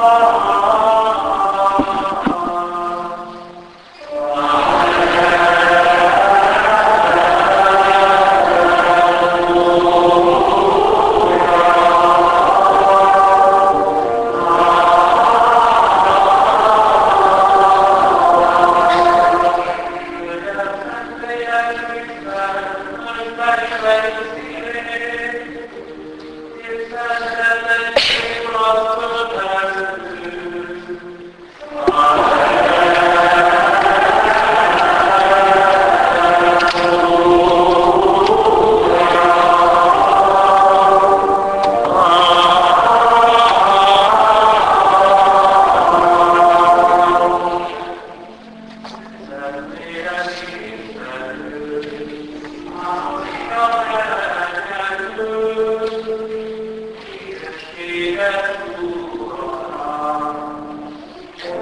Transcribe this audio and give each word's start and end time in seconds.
Uh... 0.00 0.37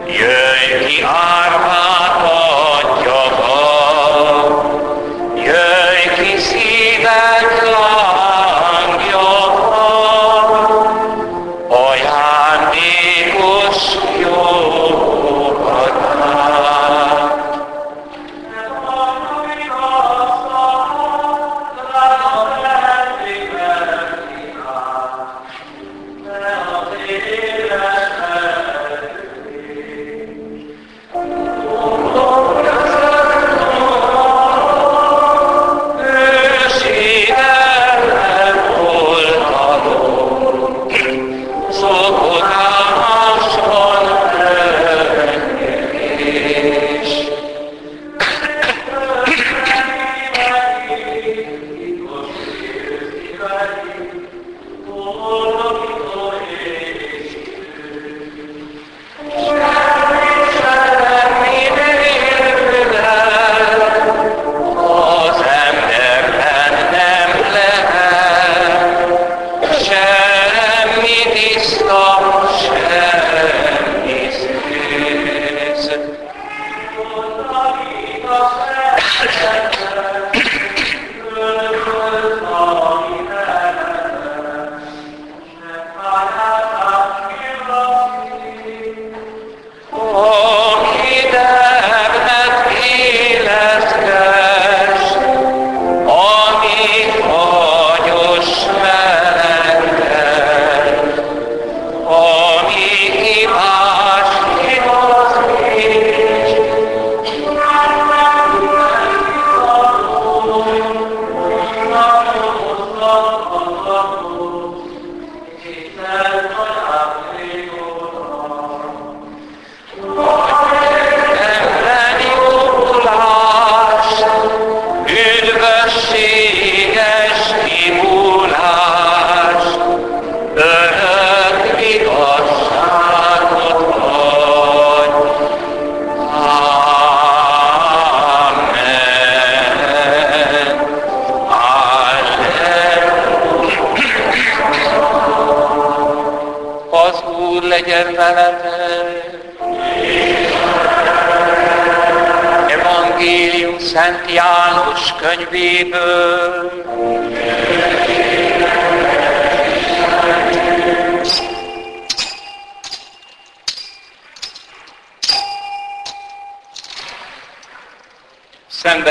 يا 0.06 0.54
إلهي 0.64 1.04
أرحم 1.04 2.05
Oh. 55.08 55.55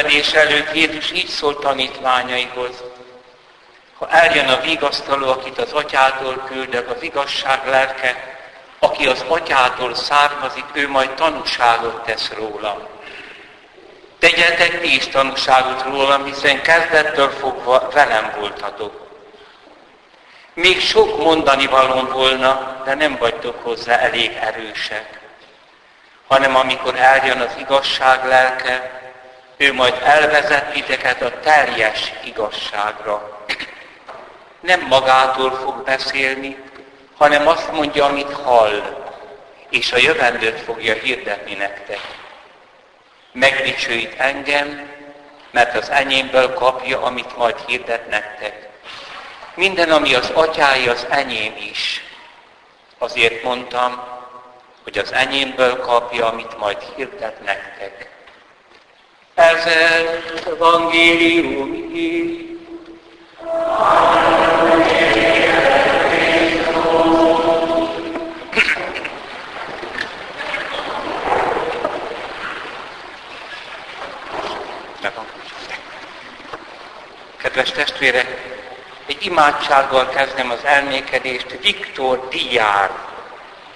Szenvedés 0.05 0.33
előtt 0.33 0.73
Jézus 0.75 1.11
így 1.11 1.27
szólt 1.27 1.59
tanítványaihoz. 1.59 2.83
Ha 3.97 4.09
eljön 4.09 4.47
a 4.47 4.59
vigasztaló, 4.59 5.29
akit 5.29 5.57
az 5.57 5.71
atyától 5.71 6.43
küldök, 6.47 6.89
az 6.89 7.01
igazság 7.01 7.67
lelke, 7.67 8.37
aki 8.79 9.07
az 9.07 9.25
atyától 9.27 9.95
származik, 9.95 10.65
ő 10.73 10.89
majd 10.89 11.09
tanúságot 11.09 12.03
tesz 12.03 12.31
rólam. 12.37 12.77
Tegyetek 14.19 14.79
ti 14.79 14.95
is 14.95 15.07
tanúságot 15.07 15.83
rólam, 15.83 16.25
hiszen 16.25 16.61
kezdettől 16.61 17.29
fogva 17.29 17.89
velem 17.93 18.33
voltatok. 18.39 19.07
Még 20.53 20.81
sok 20.81 21.23
mondani 21.23 21.65
valóm 21.65 22.09
volna, 22.09 22.81
de 22.85 22.93
nem 22.93 23.17
vagytok 23.17 23.63
hozzá 23.63 23.97
elég 23.97 24.37
erősek. 24.41 25.19
Hanem 26.27 26.55
amikor 26.55 26.95
eljön 26.95 27.39
az 27.39 27.55
igazság 27.59 28.25
lelke, 28.25 29.03
ő 29.57 29.73
majd 29.73 30.01
elvezet 30.03 30.71
titeket 30.71 31.21
a 31.21 31.39
teljes 31.39 32.13
igazságra. 32.23 33.45
Nem 34.59 34.81
magától 34.81 35.51
fog 35.51 35.83
beszélni, 35.83 36.57
hanem 37.17 37.47
azt 37.47 37.71
mondja, 37.71 38.05
amit 38.05 38.33
hall, 38.33 39.03
és 39.69 39.91
a 39.91 39.97
jövendőt 39.97 40.59
fogja 40.59 40.93
hirdetni 40.93 41.53
nektek. 41.53 41.99
Megdicsőít 43.31 44.13
engem, 44.17 44.89
mert 45.51 45.75
az 45.77 45.89
enyémből 45.89 46.53
kapja, 46.53 47.01
amit 47.01 47.37
majd 47.37 47.55
hirdet 47.67 48.09
nektek. 48.09 48.69
Minden, 49.53 49.91
ami 49.91 50.13
az 50.15 50.29
atyái, 50.33 50.87
az 50.87 51.05
enyém 51.09 51.55
is. 51.57 52.03
Azért 52.97 53.43
mondtam, 53.43 54.03
hogy 54.83 54.97
az 54.97 55.13
enyémből 55.13 55.79
kapja, 55.79 56.27
amit 56.27 56.57
majd 56.57 56.77
hirdet 56.95 57.43
nektek 57.43 58.14
szent 59.65 60.47
evangélium 60.47 61.91
is. 61.93 62.43
Kedves 77.37 77.71
testvére, 77.71 78.25
egy 79.05 79.25
imádsággal 79.25 80.09
kezdem 80.09 80.49
az 80.49 80.59
elmékedést 80.63 81.57
Viktor 81.61 82.27
Diár 82.29 82.91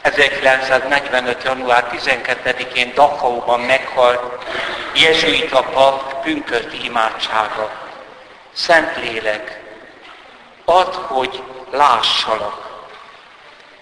1945. 0.01 1.44
január 1.44 1.89
12-én 1.91 2.91
Dachauban 2.94 3.59
meghalt, 3.59 4.45
jezsuita 5.00 5.63
pap 5.63 6.24
pünkösdi 6.24 6.84
imádsága. 6.84 7.72
Szentlélek, 8.54 9.60
add, 10.66 10.94
hogy 10.94 11.44
lássalak. 11.72 12.68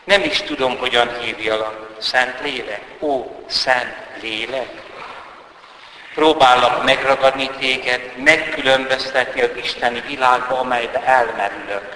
Nem 0.04 0.24
is 0.24 0.42
tudom, 0.42 0.78
hogyan 0.78 1.20
hívjalak. 1.20 1.88
Szentlélek? 2.00 2.82
Ó, 3.00 3.44
Szent 3.48 3.96
Lélek. 4.22 4.70
Próbálok 6.14 6.84
megragadni 6.84 7.50
téged, 7.60 8.12
megkülönböztetni 8.18 9.42
az 9.42 9.50
isteni 9.56 10.04
világba, 10.08 10.60
amelybe 10.60 11.04
elmerülök. 11.04 11.96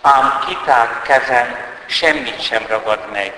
Ám 0.00 0.44
kitárt 0.46 1.02
kezem 1.02 1.56
semmit 1.86 2.42
sem 2.42 2.66
ragad 2.68 3.10
meg, 3.12 3.32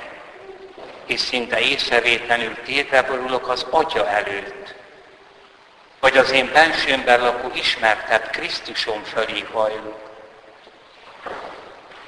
és 1.06 1.20
szinte 1.20 1.60
észrevétlenül 1.60 2.56
tétre 2.64 3.02
borulok 3.02 3.48
az 3.48 3.66
Atya 3.70 4.08
előtt, 4.08 4.74
vagy 6.00 6.16
az 6.16 6.30
én 6.30 6.50
bensőmben 6.52 7.20
lakó 7.20 7.50
ismertebb 7.54 8.30
Krisztusom 8.30 9.02
fölé 9.04 9.44
hajlok. 9.52 10.06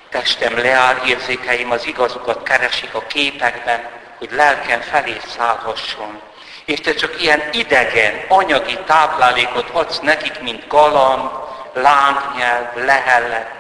Testem 0.09 0.59
leáll, 0.59 0.97
érzékeim 1.07 1.71
az 1.71 1.87
igazokat 1.87 2.43
keresik 2.43 2.95
a 2.95 3.07
képekben, 3.07 3.89
hogy 4.19 4.31
lelkem 4.33 4.81
felé 4.81 5.17
szállhasson. 5.37 6.21
És 6.65 6.81
te 6.81 6.95
csak 6.95 7.23
ilyen 7.23 7.43
idegen, 7.53 8.25
anyagi 8.29 8.79
táplálékot 8.87 9.71
adsz 9.73 9.99
nekik, 9.99 10.41
mint 10.41 10.67
galamb, 10.67 11.31
lángnyelv, 11.73 12.77
lehellet. 12.77 13.58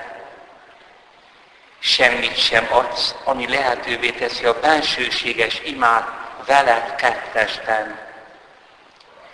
Semmit 1.80 2.36
sem 2.36 2.66
adsz, 2.70 3.14
ami 3.24 3.48
lehetővé 3.48 4.10
teszi 4.10 4.44
a 4.44 4.60
bensőséges 4.60 5.60
imád 5.64 6.04
veled 6.46 6.94
kettesben. 6.94 7.98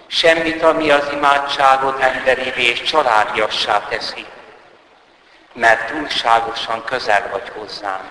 Semmit, 0.06 0.62
ami 0.62 0.90
az 0.90 1.08
imádságot 1.12 2.00
emberi 2.00 2.68
és 2.68 2.82
családiassá 2.82 3.80
teszi, 3.88 4.26
mert 5.52 5.90
túlságosan 5.92 6.84
közel 6.84 7.28
vagy 7.30 7.48
hozzám. 7.54 8.10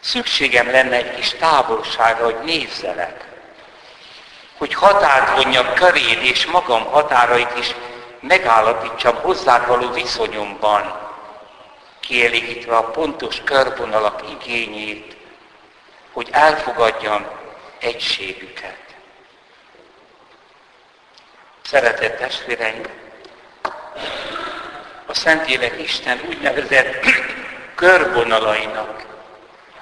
Szükségem 0.00 0.70
lenne 0.70 0.96
egy 0.96 1.14
kis 1.14 1.30
távolságra, 1.30 2.24
hogy 2.24 2.38
nézzelek, 2.44 3.24
hogy 4.58 4.74
határt 4.74 5.42
vonjak 5.42 5.74
köréd 5.74 6.22
és 6.22 6.46
magam 6.46 6.84
határait 6.84 7.58
is 7.58 7.74
megállapítsam 8.20 9.14
hozzá 9.14 9.66
való 9.66 9.90
viszonyomban, 9.90 11.05
kielégítve 12.06 12.76
a 12.76 12.90
pontos 12.90 13.40
körvonalak 13.44 14.22
igényét, 14.30 15.16
hogy 16.12 16.28
elfogadjam 16.30 17.26
egységüket. 17.78 18.76
Szeretett 21.62 22.18
testvéreim, 22.18 22.82
a 25.06 25.14
Szentlélek 25.14 25.82
Isten 25.82 26.20
úgynevezett 26.28 27.04
körvonalainak, 27.74 29.04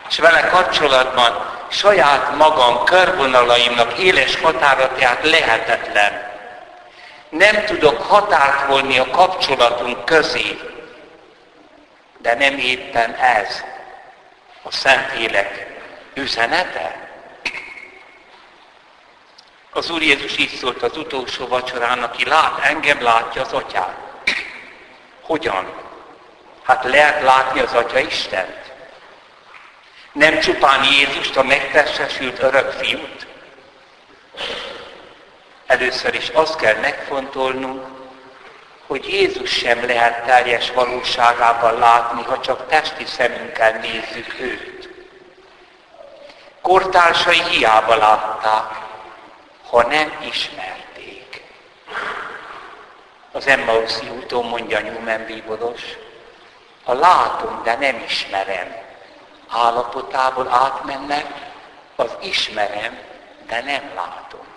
és 0.08 0.18
vele 0.18 0.40
kapcsolatban 0.48 1.52
saját 1.70 2.36
magam 2.36 2.84
körvonalaimnak 2.84 3.98
éles 3.98 4.40
határatját 4.40 5.24
lehetetlen. 5.24 6.32
Nem 7.28 7.64
tudok 7.64 8.02
határt 8.02 8.66
volni 8.66 8.98
a 8.98 9.10
kapcsolatunk 9.10 10.04
közé, 10.04 10.58
de 12.24 12.34
nem 12.34 12.58
éppen 12.58 13.14
ez 13.14 13.64
a 14.62 14.70
Szentlélek 14.70 15.66
üzenete? 16.14 17.08
Az 19.70 19.90
Úr 19.90 20.02
Jézus 20.02 20.38
így 20.38 20.54
szólt 20.54 20.82
az 20.82 20.96
utolsó 20.96 21.46
vacsorán, 21.46 22.02
aki 22.02 22.24
lát 22.24 22.58
engem, 22.58 23.02
látja 23.02 23.42
az 23.42 23.52
atyát. 23.52 23.96
Hogyan? 25.20 25.72
Hát 26.62 26.84
lehet 26.84 27.22
látni 27.22 27.60
az 27.60 27.72
Atya 27.72 27.98
Istent? 27.98 28.72
Nem 30.12 30.40
csupán 30.40 30.84
Jézust, 30.84 31.36
a 31.36 31.42
megtestesült 31.42 32.42
örök 32.42 32.70
fiút? 32.70 33.26
Először 35.66 36.14
is 36.14 36.28
azt 36.28 36.56
kell 36.56 36.76
megfontolnunk, 36.80 37.93
hogy 38.94 39.08
Jézus 39.08 39.50
sem 39.50 39.86
lehet 39.86 40.24
teljes 40.24 40.70
valóságában 40.70 41.78
látni, 41.78 42.22
ha 42.22 42.40
csak 42.40 42.68
testi 42.68 43.04
szemünkkel 43.04 43.72
nézzük 43.72 44.40
őt. 44.40 44.88
Kortársai 46.62 47.42
hiába 47.42 47.96
látták, 47.96 48.80
ha 49.70 49.86
nem 49.86 50.12
ismerték. 50.30 51.42
Az 53.32 53.46
Emmauszi 53.46 54.08
úton 54.08 54.44
mondja 54.44 54.80
Newman 54.80 55.24
bíboros, 55.24 55.82
a 56.84 56.92
látom, 56.92 57.62
de 57.62 57.76
nem 57.76 58.02
ismerem. 58.06 58.76
Állapotából 59.48 60.48
átmennek, 60.48 61.26
az 61.96 62.16
ismerem, 62.20 62.98
de 63.46 63.62
nem 63.62 63.92
látom. 63.94 64.53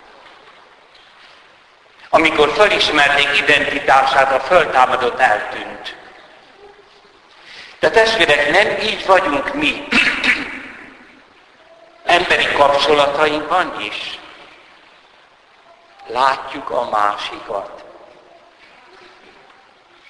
Amikor 2.10 2.52
felismerték 2.52 3.38
identitását, 3.38 4.32
a 4.32 4.40
föltámadott 4.40 5.18
eltűnt. 5.18 5.96
De 7.78 7.90
testvérek, 7.90 8.50
nem 8.50 8.78
így 8.78 9.06
vagyunk 9.06 9.54
mi. 9.54 9.88
Emberi 12.04 12.52
kapcsolatainkban 12.52 13.80
is. 13.80 14.18
Látjuk 16.06 16.70
a 16.70 16.88
másikat. 16.88 17.84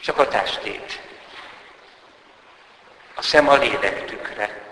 Csak 0.03 0.19
a 0.19 0.29
testét. 0.29 1.01
A 3.15 3.23
szem 3.23 3.49
a 3.49 3.57
lélek 3.57 4.05
tükre. 4.05 4.67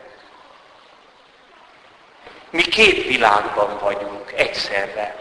Mi 2.50 2.62
két 2.62 3.06
világban 3.06 3.78
vagyunk 3.78 4.32
egyszerre 4.32 5.16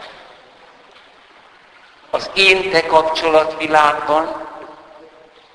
az 2.10 2.30
én-te 2.34 2.86
kapcsolatvilágban, 2.86 4.46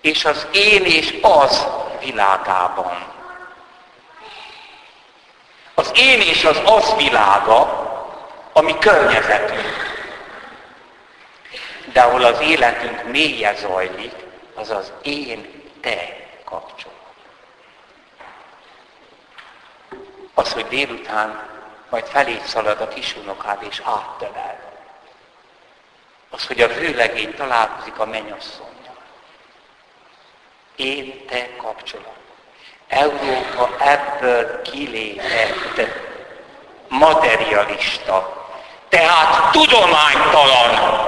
és 0.01 0.25
az 0.25 0.47
én 0.51 0.85
és 0.85 1.17
az 1.21 1.67
világában. 1.99 3.09
Az 5.73 5.91
én 5.95 6.21
és 6.21 6.43
az 6.43 6.61
az 6.65 6.95
világa, 6.97 7.89
ami 8.53 8.77
környezetünk. 8.77 9.89
De 11.93 12.01
ahol 12.01 12.23
az 12.23 12.39
életünk 12.39 13.03
mélye 13.03 13.55
zajlik, 13.55 14.15
az 14.55 14.69
az 14.69 14.91
én-te 15.01 16.27
kapcsolat. 16.45 16.95
Az, 20.33 20.53
hogy 20.53 20.67
délután 20.67 21.49
majd 21.89 22.05
felé 22.05 22.41
szalad 22.45 22.81
a 22.81 22.87
kisunokád 22.87 23.63
és 23.69 23.81
áttölel 23.85 24.70
az, 26.31 26.47
hogy 26.47 26.61
a 26.61 26.67
vőlegény 26.67 27.35
találkozik 27.35 27.99
a 27.99 28.05
mennyasszonynal. 28.05 28.97
Én 30.75 31.25
te 31.27 31.49
kapcsolat. 31.57 32.19
Európa 32.87 33.69
ebből 33.79 34.61
kilépett 34.61 36.09
materialista, 36.87 38.45
tehát 38.89 39.51
tudománytalan, 39.51 40.99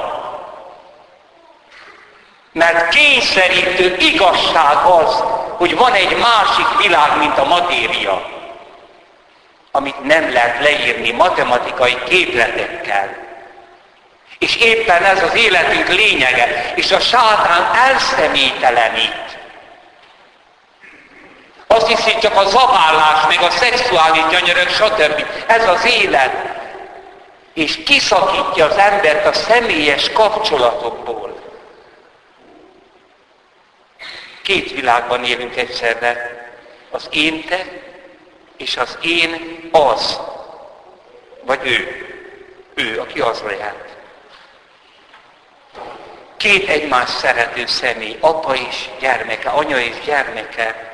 mert 2.51 2.89
kényszerítő 2.89 3.95
igazság 3.99 4.85
az, 4.85 5.23
hogy 5.57 5.75
van 5.75 5.93
egy 5.93 6.17
másik 6.17 6.77
világ, 6.81 7.17
mint 7.17 7.37
a 7.37 7.43
matéria, 7.43 8.29
amit 9.71 10.03
nem 10.03 10.33
lehet 10.33 10.63
leírni 10.63 11.11
matematikai 11.11 11.97
képletekkel. 12.03 13.32
És 14.43 14.55
éppen 14.55 15.03
ez 15.03 15.23
az 15.23 15.35
életünk 15.35 15.87
lényege. 15.87 16.73
És 16.75 16.91
a 16.91 16.99
sátán 16.99 17.75
elszemételenít. 17.75 19.37
Azt 21.67 21.87
hiszi, 21.87 22.17
csak 22.21 22.35
a 22.35 22.45
zavállás, 22.45 23.27
meg 23.27 23.41
a 23.41 23.49
szexuális 23.49 24.23
gyönyörök, 24.29 24.69
stb. 24.69 25.25
Ez 25.47 25.67
az 25.67 25.85
élet. 25.85 26.31
És 27.53 27.83
kiszakítja 27.85 28.65
az 28.65 28.77
embert 28.77 29.25
a 29.25 29.33
személyes 29.33 30.11
kapcsolatokból. 30.11 31.41
Két 34.43 34.71
világban 34.71 35.23
élünk 35.23 35.55
egyszerre. 35.55 36.41
Az 36.91 37.07
én 37.11 37.45
te, 37.45 37.65
és 38.57 38.77
az 38.77 38.97
én 39.01 39.59
az. 39.71 40.19
Vagy 41.41 41.59
ő. 41.63 42.07
Ő, 42.75 42.99
aki 42.99 43.19
az 43.19 43.41
lehet. 43.47 43.92
Két 46.43 46.69
egymás 46.69 47.09
szerető 47.09 47.65
személy, 47.65 48.17
apa 48.19 48.55
és 48.55 48.89
gyermeke, 48.99 49.49
anya 49.49 49.79
és 49.79 49.95
gyermeke, 50.05 50.93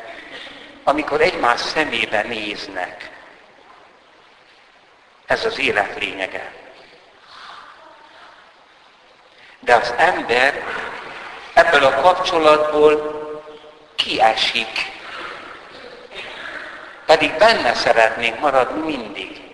amikor 0.84 1.22
egymás 1.22 1.60
szemébe 1.60 2.22
néznek. 2.22 3.10
Ez 5.26 5.46
az 5.46 5.60
élet 5.60 6.00
lényege. 6.00 6.52
De 9.60 9.76
az 9.76 9.94
ember 9.98 10.64
ebből 11.54 11.84
a 11.84 12.02
kapcsolatból 12.02 13.22
kiesik. 13.96 14.92
Pedig 17.06 17.38
benne 17.38 17.74
szeretnénk 17.74 18.40
maradni 18.40 18.96
mindig. 18.96 19.49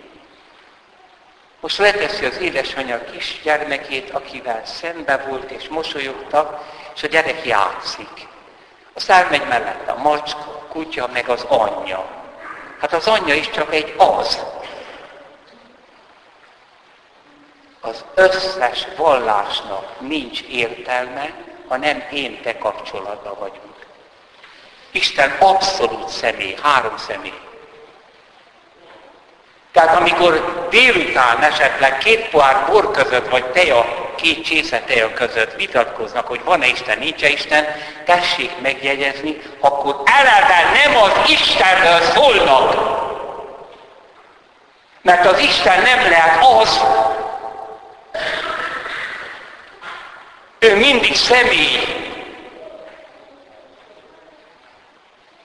Most 1.66 1.78
leteszi 1.78 2.24
az 2.24 2.38
édesanyja 2.38 3.04
kisgyermekét, 3.04 4.10
akivel 4.10 4.62
szembe 4.64 5.16
volt 5.16 5.50
és 5.50 5.68
mosolyogtak, 5.68 6.64
és 6.94 7.02
a 7.02 7.06
gyerek 7.06 7.44
játszik. 7.46 8.28
Aztán 8.94 9.26
megy 9.30 9.46
mellette 9.48 9.92
a 9.92 10.02
macska, 10.02 10.38
a 10.38 10.66
kutya, 10.68 11.08
meg 11.12 11.28
az 11.28 11.42
anyja. 11.42 12.06
Hát 12.80 12.92
az 12.92 13.06
anyja 13.06 13.34
is 13.34 13.50
csak 13.50 13.74
egy 13.74 13.94
az. 13.96 14.42
Az 17.80 18.04
összes 18.14 18.86
vallásnak 18.96 20.00
nincs 20.00 20.42
értelme, 20.42 21.30
ha 21.68 21.76
nem 21.76 22.04
én 22.12 22.42
te 22.42 22.58
kapcsolatban 22.58 23.34
vagyunk. 23.38 23.86
Isten 24.90 25.30
abszolút 25.38 26.08
személy, 26.08 26.56
három 26.62 26.96
személy. 26.96 27.45
Tehát 29.76 29.96
amikor 29.96 30.66
délután 30.70 31.42
esetleg 31.42 31.98
két 31.98 32.28
pohár 32.28 32.66
bor 32.70 32.90
között, 32.90 33.28
vagy 33.28 33.44
teja, 33.44 34.12
két 34.14 34.44
csésze 34.44 34.80
teja 34.80 35.12
között 35.12 35.54
vitatkoznak, 35.54 36.26
hogy 36.26 36.40
van-e 36.44 36.66
Isten, 36.66 36.98
nincs-e 36.98 37.28
Isten, 37.28 37.66
tessék 38.04 38.50
megjegyezni, 38.62 39.40
akkor 39.60 40.02
eleve 40.04 40.70
nem 40.84 41.02
az 41.02 41.12
Istenről 41.28 42.00
szólnak. 42.00 42.74
Mert 45.02 45.26
az 45.26 45.38
Isten 45.38 45.82
nem 45.82 46.10
lehet 46.10 46.44
az, 46.60 46.80
ő 50.58 50.76
mindig 50.76 51.14
személy. 51.14 51.80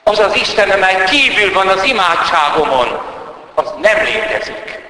Az 0.04 0.18
az 0.18 0.36
Isten, 0.36 0.70
amely 0.70 1.04
kívül 1.04 1.52
van 1.52 1.68
az 1.68 1.84
imádságomon 1.84 3.12
az 3.54 3.72
nem 3.80 4.04
létezik. 4.04 4.80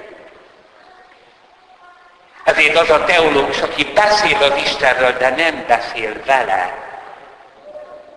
Ezért 2.44 2.76
az 2.76 2.90
a 2.90 3.04
teológus, 3.04 3.60
aki 3.60 3.84
beszél 3.84 4.36
az 4.36 4.56
Istenről, 4.56 5.12
de 5.12 5.30
nem 5.30 5.64
beszél 5.66 6.24
vele, 6.24 6.74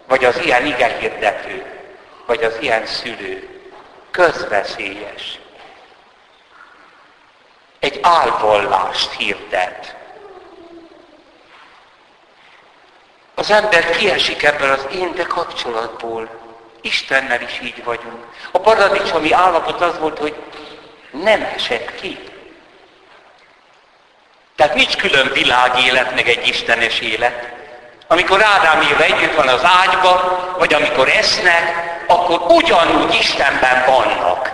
vagy 0.07 0.25
az 0.25 0.37
ilyen 0.37 0.65
igehirdető, 0.65 1.65
vagy 2.25 2.43
az 2.43 2.57
ilyen 2.59 2.85
szülő, 2.85 3.61
közveszélyes. 4.11 5.39
Egy 7.79 7.99
álvallást 8.01 9.11
hirdet. 9.11 9.95
Az 13.35 13.51
ember 13.51 13.89
kiesik 13.89 14.43
ebből 14.43 14.71
az 14.71 14.87
én 14.91 15.11
de 15.15 15.23
kapcsolatból, 15.23 16.44
Istennel 16.85 17.41
is 17.41 17.59
így 17.63 17.83
vagyunk. 17.83 18.25
A 18.51 18.59
paradicsomi 18.59 19.31
állapot 19.31 19.81
az 19.81 19.99
volt, 19.99 20.17
hogy 20.17 20.35
nem 21.11 21.47
esett 21.55 21.95
ki. 21.95 22.19
Tehát 24.55 24.75
nincs 24.75 24.95
külön 24.95 25.31
világélet, 25.33 26.15
meg 26.15 26.27
egy 26.29 26.47
istenes 26.47 26.99
élet. 26.99 27.53
Amikor 28.07 28.43
Ádám 28.43 28.81
éve 28.81 29.03
együtt 29.03 29.35
van 29.35 29.47
az 29.47 29.61
ágyba, 29.63 30.39
vagy 30.57 30.73
amikor 30.73 31.09
esznek, 31.09 31.73
akkor 32.07 32.41
ugyanúgy 32.51 33.13
Istenben 33.13 33.85
vannak. 33.85 34.51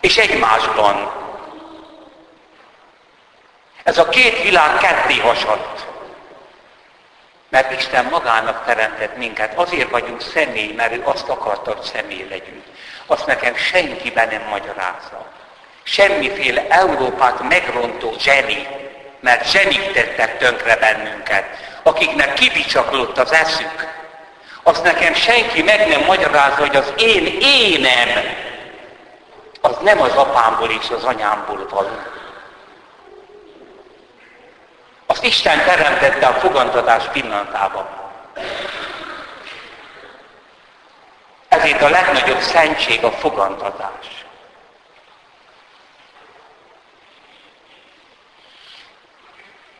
És 0.00 0.16
egymásban. 0.16 1.12
Ez 3.82 3.98
a 3.98 4.08
két 4.08 4.42
világ 4.42 4.78
ketté 4.78 5.18
hasadt. 5.18 5.91
Mert 7.52 7.72
Isten 7.72 8.04
magának 8.04 8.64
teremtett 8.64 9.16
minket. 9.16 9.52
Azért 9.54 9.90
vagyunk 9.90 10.20
személy, 10.20 10.72
mert 10.76 10.92
ő 10.92 11.02
azt 11.04 11.28
akarta, 11.28 11.72
hogy 11.72 11.82
személy 11.82 12.26
legyünk. 12.30 12.64
Azt 13.06 13.26
nekem 13.26 13.56
senkiben 13.56 14.28
nem 14.28 14.42
magyarázza. 14.50 15.26
Semmiféle 15.82 16.66
Európát 16.68 17.48
megrontó 17.48 18.14
zseni, 18.18 18.66
mert 19.20 19.50
zsenik 19.50 19.92
tettek 19.92 20.38
tönkre 20.38 20.76
bennünket, 20.76 21.44
akiknek 21.82 22.34
kibicsaklott 22.34 23.18
az 23.18 23.32
eszük. 23.32 23.86
Azt 24.62 24.82
nekem 24.82 25.14
senki 25.14 25.62
meg 25.62 25.88
nem 25.88 26.04
magyarázza, 26.04 26.60
hogy 26.60 26.76
az 26.76 26.92
én 26.96 27.38
énem, 27.40 28.08
az 29.60 29.76
nem 29.82 30.00
az 30.00 30.14
apámból 30.14 30.70
és 30.70 30.90
az 30.96 31.04
anyámból 31.04 31.66
való 31.70 31.98
azt 35.12 35.24
Isten 35.24 35.64
teremtette 35.64 36.26
a 36.26 36.32
fogantatás 36.32 37.04
pillanatában. 37.04 37.86
Ezért 41.48 41.82
a 41.82 41.88
legnagyobb 41.88 42.40
szentség 42.40 43.04
a 43.04 43.10
fogantatás. 43.10 44.24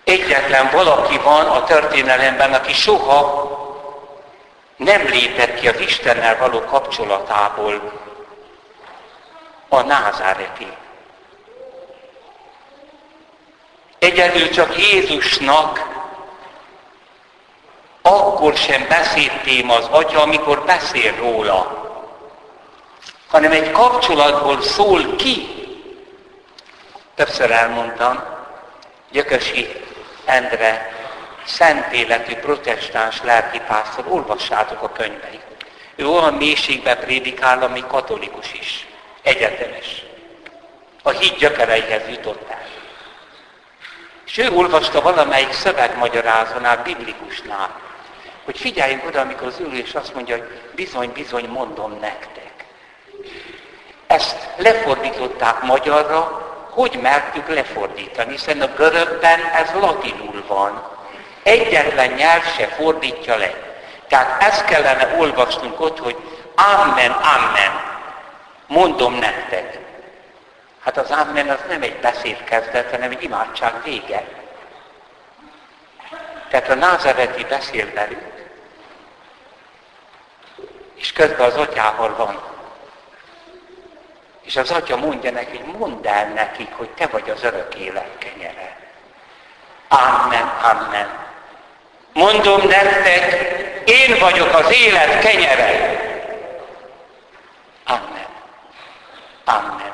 Egyetlen 0.05 0.71
valaki 0.71 1.19
van 1.19 1.47
a 1.47 1.65
történelemben, 1.65 2.53
aki 2.53 2.73
soha 2.73 3.51
nem 4.77 5.07
lépett 5.07 5.61
ki 5.61 5.69
az 5.69 5.81
Istennel 5.81 6.39
való 6.39 6.61
kapcsolatából, 6.61 8.01
a 9.69 9.81
názáreti. 9.81 10.82
Egyedül 14.03 14.49
csak 14.49 14.79
Jézusnak 14.79 15.91
akkor 18.03 18.57
sem 18.57 18.87
beszédtém 18.89 19.71
az 19.71 19.87
atya, 19.91 20.23
amikor 20.23 20.65
beszél 20.65 21.15
róla, 21.17 21.91
hanem 23.29 23.53
egy 23.53 23.71
kapcsolatból 23.71 24.63
szól 24.63 25.17
ki. 25.17 25.49
Többször 27.15 27.51
elmondtam, 27.51 28.23
Gyökösi 29.11 29.69
Endre 30.25 30.93
szent 31.45 31.93
életű 31.93 32.35
protestáns 32.35 33.23
lelkipásztor, 33.23 34.05
olvassátok 34.09 34.83
a 34.83 34.93
könyveit. 34.93 35.47
Ő 35.97 36.09
olyan 36.09 36.35
mélységben 36.35 36.99
prédikál, 36.99 37.63
ami 37.63 37.85
katolikus 37.89 38.53
is, 38.53 38.87
egyetemes. 39.23 40.05
A 41.03 41.11
híd 41.11 41.37
gyökereihez 41.37 42.09
jutott 42.09 42.51
el. 42.51 42.63
És 44.33 44.39
ő 44.39 44.51
olvasta 44.51 45.01
valamelyik 45.01 45.53
szövegmagyarázónál, 45.53 46.83
biblikusnál, 46.83 47.81
hogy 48.45 48.59
figyeljünk 48.59 49.07
oda, 49.07 49.21
amikor 49.21 49.47
az 49.47 49.61
ülés 49.61 49.95
azt 49.95 50.15
mondja, 50.15 50.37
hogy 50.37 50.61
bizony, 50.75 51.13
bizony 51.13 51.49
mondom 51.49 51.99
nektek. 52.01 52.65
Ezt 54.07 54.49
lefordították 54.57 55.63
magyarra, 55.63 56.21
hogy 56.71 56.99
mertük 57.03 57.49
lefordítani, 57.49 58.31
hiszen 58.31 58.61
a 58.61 58.75
görögben 58.77 59.41
ez 59.41 59.71
latinul 59.81 60.45
van. 60.47 60.83
Egyetlen 61.43 62.11
nyelv 62.13 62.43
se 62.57 62.67
fordítja 62.67 63.37
le. 63.37 63.55
Tehát 64.09 64.43
ezt 64.43 64.65
kellene 64.65 65.17
olvasnunk 65.19 65.81
ott, 65.81 65.99
hogy 65.99 66.17
Amen, 66.55 67.11
Amen. 67.11 67.81
Mondom 68.67 69.15
nektek. 69.15 69.82
Hát 70.85 70.97
az 70.97 71.11
Amen 71.11 71.49
az 71.49 71.61
nem 71.69 71.83
egy 71.83 72.01
beszéd 72.01 72.45
kezdet, 72.45 72.91
hanem 72.91 73.11
egy 73.11 73.23
imádság 73.23 73.83
vége. 73.83 74.25
Tehát 76.49 76.69
a 76.69 76.75
názareti 76.75 77.45
beszél 77.45 77.93
velünk. 77.93 78.51
És 80.95 81.13
közben 81.13 81.47
az 81.47 81.57
atyával 81.57 82.17
van. 82.17 82.43
És 84.43 84.57
az 84.57 84.71
atya 84.71 84.97
mondja 84.97 85.31
neki, 85.31 85.57
hogy 85.57 85.75
mondd 85.79 86.07
el 86.07 86.29
nekik, 86.29 86.73
hogy 86.73 86.89
te 86.89 87.07
vagy 87.07 87.31
az 87.31 87.43
örök 87.43 87.75
élet 87.75 88.19
kenyere. 88.19 88.77
Amen, 89.89 90.49
amen. 90.63 91.09
Mondom 92.13 92.67
nektek, 92.67 93.33
én 93.89 94.19
vagyok 94.19 94.55
az 94.55 94.73
élet 94.73 95.19
kenyere. 95.19 96.01
Amen. 97.85 98.27
Amen. 99.45 99.92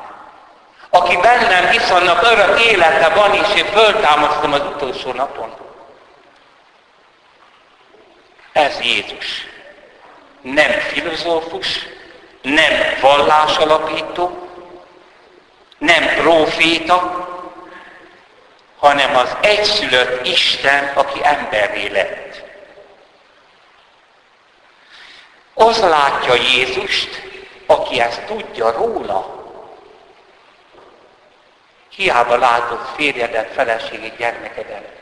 Aki 0.99 1.17
bennem 1.17 1.69
hisz, 1.69 1.89
annak 1.89 2.23
örök 2.23 2.61
élete 2.61 3.09
van, 3.09 3.33
és 3.33 3.55
én 3.55 3.65
föltámasztom 3.65 4.53
az 4.53 4.61
utolsó 4.61 5.11
napon. 5.11 5.53
Ez 8.51 8.79
Jézus. 8.81 9.47
Nem 10.41 10.71
filozófus, 10.71 11.67
nem 12.41 12.73
vallásalapító, 13.01 14.47
nem 15.77 16.05
proféta, 16.15 17.27
hanem 18.79 19.15
az 19.15 19.35
egyszülött 19.41 20.25
Isten, 20.27 20.91
aki 20.93 21.19
emberré 21.23 21.87
lett. 21.87 22.43
Az 25.53 25.79
látja 25.79 26.33
Jézust, 26.33 27.21
aki 27.65 27.99
ezt 27.99 28.21
tudja 28.25 28.71
róla. 28.71 29.38
Hiába 31.99 32.37
látod 32.37 32.79
férjedet, 32.95 33.53
feleségét, 33.53 34.17
gyermekedet, 34.17 35.01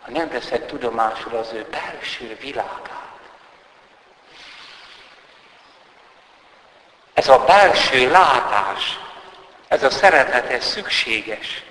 ha 0.00 0.10
nem 0.10 0.28
veszed 0.28 0.62
tudomásul 0.62 1.36
az 1.36 1.52
ő 1.52 1.66
belső 1.70 2.36
világát. 2.40 3.18
Ez 7.14 7.28
a 7.28 7.38
belső 7.38 8.10
látás, 8.10 8.98
ez 9.68 9.82
a 9.82 9.90
szeretet, 9.90 10.62
szükséges. 10.62 11.62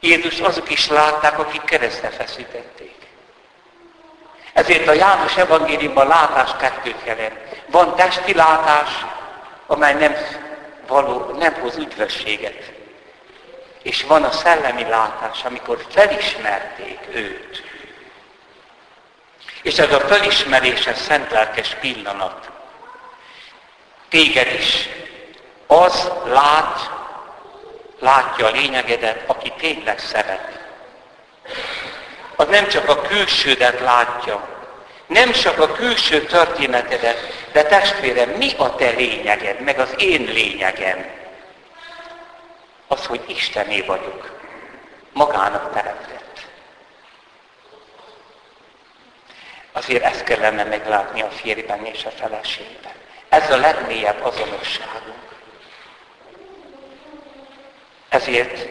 Jézus 0.00 0.40
azok 0.40 0.70
is 0.70 0.88
látták, 0.88 1.38
akik 1.38 1.64
keresztre 1.64 2.08
feszítették. 2.08 2.96
Ezért 4.52 4.88
a 4.88 4.92
János 4.92 5.36
evangéliumban 5.36 6.06
látás 6.06 6.50
kettőt 6.58 7.04
jelent. 7.04 7.38
Van 7.66 7.96
testi 7.96 8.34
látás, 8.34 8.88
amely 9.66 9.94
nem, 9.94 10.14
való, 10.86 11.36
nem 11.38 11.54
hoz 11.54 11.76
üdvösséget. 11.76 12.76
És 13.82 14.02
van 14.02 14.24
a 14.24 14.30
szellemi 14.30 14.82
látás, 14.82 15.44
amikor 15.44 15.86
felismerték 15.88 16.98
őt. 17.12 17.62
És 19.62 19.78
ez 19.78 19.92
a 19.92 20.00
felismerés, 20.00 20.86
ez 20.86 21.00
szent 21.00 21.30
lelkes 21.30 21.74
pillanat. 21.80 22.50
Téged 24.08 24.52
is. 24.58 24.88
Az 25.66 26.10
lát, 26.24 26.90
látja 27.98 28.46
a 28.46 28.50
lényegedet, 28.50 29.22
aki 29.26 29.52
tényleg 29.58 29.98
szeret. 29.98 30.58
Az 32.36 32.46
nem 32.48 32.68
csak 32.68 32.88
a 32.88 33.00
külsődet 33.00 33.80
látja, 33.80 34.48
nem 35.06 35.32
csak 35.32 35.58
a 35.58 35.72
külső 35.72 36.22
történetedet, 36.22 37.18
de 37.52 37.62
testvérem, 37.62 38.28
mi 38.28 38.52
a 38.56 38.74
te 38.74 38.90
lényeged, 38.90 39.60
meg 39.60 39.78
az 39.78 39.94
én 39.96 40.24
lényegem? 40.32 41.06
Az, 42.88 43.06
hogy 43.06 43.24
Istené 43.26 43.80
vagyok, 43.80 44.40
magának 45.12 45.72
teremtett. 45.72 46.46
Azért 49.72 50.04
ezt 50.04 50.24
kellene 50.24 50.64
meglátni 50.64 51.22
a 51.22 51.30
férjben 51.30 51.84
és 51.84 52.04
a 52.04 52.10
feleségben. 52.10 52.92
Ez 53.28 53.50
a 53.50 53.56
legmélyebb 53.56 54.24
azonosságunk. 54.24 55.16
Ezért 58.08 58.66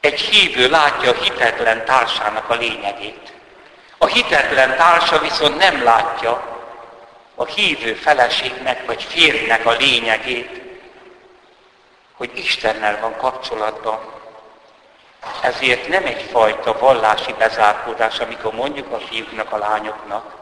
egy 0.00 0.20
hívő 0.20 0.68
látja 0.68 1.10
a 1.10 1.22
hitetlen 1.22 1.84
társának 1.84 2.50
a 2.50 2.54
lényegét. 2.54 3.32
A 3.98 4.06
hitetlen 4.06 4.76
társa 4.76 5.18
viszont 5.18 5.56
nem 5.56 5.82
látja 5.82 6.56
a 7.34 7.44
hívő 7.44 7.94
feleségnek 7.94 8.86
vagy 8.86 9.02
férjnek 9.02 9.66
a 9.66 9.72
lényegét, 9.72 10.65
hogy 12.16 12.30
Istennel 12.34 13.00
van 13.00 13.16
kapcsolatban. 13.16 13.98
Ezért 15.42 15.88
nem 15.88 16.04
egyfajta 16.04 16.78
vallási 16.78 17.34
bezárkódás, 17.38 18.18
amikor 18.18 18.52
mondjuk 18.52 18.92
a 18.92 18.98
fiúknak, 18.98 19.52
a 19.52 19.58
lányoknak, 19.58 20.34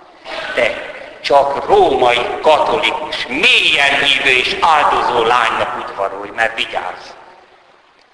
de 0.55 0.93
csak 1.21 1.67
római 1.67 2.39
katolikus, 2.43 3.27
mélyen 3.27 4.05
hívő 4.05 4.31
és 4.31 4.57
áldozó 4.61 5.23
lánynak 5.23 5.89
udvarolj, 5.89 6.31
mert 6.31 6.55
vigyázz. 6.55 7.11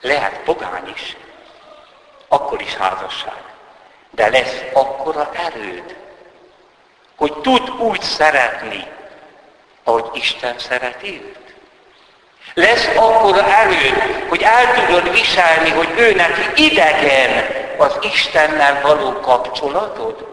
Lehet 0.00 0.40
pogány 0.44 0.92
is, 0.94 1.16
akkor 2.28 2.60
is 2.60 2.74
házasság. 2.74 3.42
De 4.10 4.28
lesz 4.28 4.62
akkora 4.72 5.30
erőd, 5.32 5.96
hogy 7.16 7.32
tud 7.32 7.70
úgy 7.70 8.00
szeretni, 8.00 8.86
ahogy 9.84 10.04
Isten 10.12 10.58
szereti 10.58 11.22
őt. 11.24 11.49
Lesz 12.54 12.86
akkora 12.96 13.54
erőd, 13.54 14.26
hogy 14.28 14.42
el 14.42 14.74
tudod 14.74 15.10
viselni, 15.10 15.70
hogy 15.70 15.88
ő 15.96 16.14
neki 16.14 16.64
idegen 16.64 17.46
az 17.78 17.98
Istennel 18.00 18.80
való 18.80 19.20
kapcsolatod, 19.20 20.28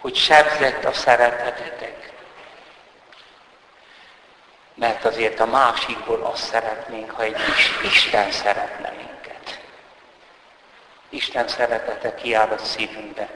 hogy 0.00 0.16
sebzett 0.16 0.84
a 0.84 0.92
szeretetetek. 0.92 2.12
Mert 4.74 5.04
azért 5.04 5.40
a 5.40 5.46
másikból 5.46 6.22
azt 6.32 6.44
szeretnénk, 6.44 7.10
ha 7.10 7.22
egy 7.22 7.36
Isten 7.84 8.30
szeretne 8.30 8.92
minket. 8.96 9.60
Isten 11.08 11.48
szeretete 11.48 12.14
kiáll 12.14 12.48
a 12.48 12.58
szívünkbe 12.58 13.28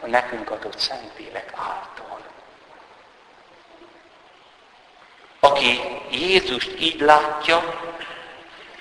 a 0.00 0.06
nekünk 0.06 0.50
adott 0.50 0.78
Szentlélek 0.78 1.52
által. 1.54 2.05
Aki 5.46 5.80
Jézust 6.10 6.70
így 6.80 7.00
látja, 7.00 7.64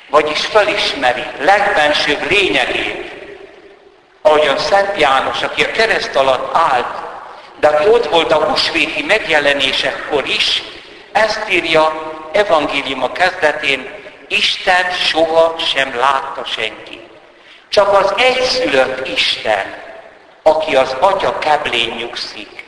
vagyis 0.10 0.46
felismeri 0.46 1.24
legbensőbb 1.40 2.32
lényegét, 2.32 3.14
ahogyan 4.22 4.58
Szent 4.58 5.00
János, 5.00 5.42
aki 5.42 5.64
a 5.64 5.72
kereszt 5.72 6.16
alatt 6.16 6.56
állt, 6.56 6.98
de 7.60 7.68
aki 7.68 7.88
ott 7.88 8.06
volt 8.06 8.32
a 8.32 8.44
húsvéti 8.46 9.04
megjelenésekkor 9.04 10.28
is, 10.28 10.64
ezt 11.12 11.50
írja 11.50 12.14
evangélium 12.32 13.04
a 13.04 13.12
kezdetén, 13.12 13.90
Isten 14.28 14.92
soha 14.92 15.56
sem 15.58 15.96
látta 15.96 16.46
senki. 16.46 17.00
Csak 17.70 17.94
az 17.94 18.14
egyszülött 18.18 19.08
Isten, 19.08 19.84
aki 20.44 20.76
az 20.76 20.96
atya 21.00 21.38
keblén 21.38 21.90
nyugszik, 21.90 22.64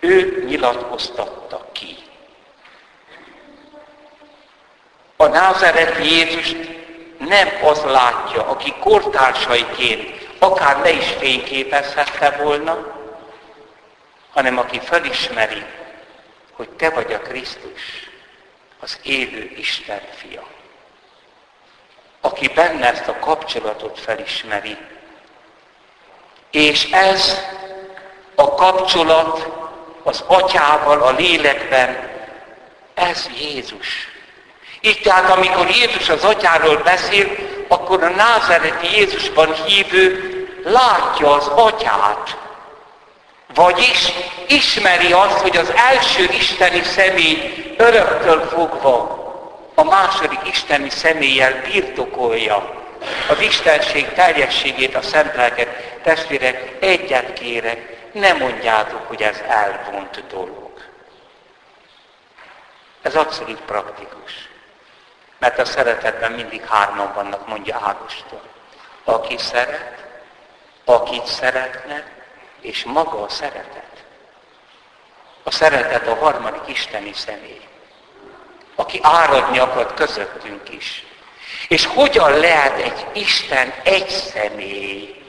ő 0.00 0.44
nyilatkoztatta 0.46 1.70
ki. 1.72 2.01
A 5.22 5.26
názereti 5.26 6.14
Jézust 6.14 6.56
nem 7.18 7.48
az 7.64 7.82
látja, 7.82 8.46
aki 8.48 8.74
kortársaiként 8.80 10.28
akár 10.38 10.78
le 10.78 10.90
is 10.90 11.06
fényképezhette 11.18 12.30
volna, 12.30 12.86
hanem 14.32 14.58
aki 14.58 14.80
felismeri, 14.80 15.64
hogy 16.52 16.68
te 16.68 16.90
vagy 16.90 17.12
a 17.12 17.18
Krisztus, 17.18 18.10
az 18.80 18.98
élő 19.02 19.50
Isten 19.56 20.00
fia. 20.14 20.44
Aki 22.20 22.48
benne 22.48 22.92
ezt 22.92 23.08
a 23.08 23.18
kapcsolatot 23.18 24.00
felismeri, 24.00 24.76
és 26.50 26.90
ez 26.90 27.38
a 28.34 28.54
kapcsolat 28.54 29.48
az 30.02 30.24
atyával, 30.26 31.02
a 31.02 31.10
lélekben, 31.10 32.10
ez 32.94 33.28
Jézus. 33.38 34.11
Így 34.84 35.00
tehát, 35.02 35.30
amikor 35.30 35.68
Jézus 35.70 36.08
az 36.08 36.24
atyáról 36.24 36.76
beszél, 36.76 37.26
akkor 37.68 38.02
a 38.02 38.08
názereti 38.08 38.96
Jézusban 38.96 39.54
hívő 39.54 40.30
látja 40.64 41.32
az 41.34 41.46
atyát, 41.46 42.36
vagyis 43.54 44.12
ismeri 44.46 45.12
azt, 45.12 45.38
hogy 45.38 45.56
az 45.56 45.72
első 45.76 46.28
isteni 46.32 46.82
személy 46.82 47.52
öröktől 47.76 48.48
fogva 48.48 49.20
a 49.74 49.82
második 49.82 50.40
isteni 50.44 50.90
személlyel 50.90 51.62
birtokolja 51.72 52.80
az 53.28 53.40
Istenség 53.40 54.12
teljességét, 54.12 54.94
a 54.94 55.02
szent 55.02 55.34
lelket. 55.34 55.68
Testvérek, 56.02 56.76
egyet 56.80 57.32
kérek, 57.32 58.10
ne 58.12 58.32
mondjátok, 58.32 59.08
hogy 59.08 59.22
ez 59.22 59.42
elvont 59.48 60.24
dolog. 60.30 60.72
Ez 63.02 63.14
abszolút 63.14 63.60
praktikus. 63.60 64.50
Mert 65.42 65.58
a 65.58 65.64
szeretetben 65.64 66.32
mindig 66.32 66.64
hárman 66.64 67.12
vannak, 67.14 67.48
mondja 67.48 67.80
Ágoston. 67.84 68.40
Aki 69.04 69.38
szeret, 69.38 70.04
akit 70.84 71.26
szeretne, 71.26 72.04
és 72.60 72.84
maga 72.84 73.22
a 73.22 73.28
szeretet. 73.28 74.04
A 75.42 75.50
szeretet 75.50 76.06
a 76.06 76.14
harmadik 76.14 76.62
isteni 76.66 77.12
személy, 77.12 77.60
aki 78.74 78.98
áradni 79.02 79.58
akar 79.58 79.94
közöttünk 79.94 80.68
is. 80.68 81.06
És 81.68 81.86
hogyan 81.86 82.38
lehet 82.38 82.78
egy 82.78 83.06
Isten 83.12 83.74
egy 83.82 84.08
személy? 84.08 85.24